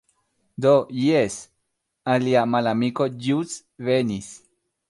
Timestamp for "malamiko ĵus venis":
2.57-4.35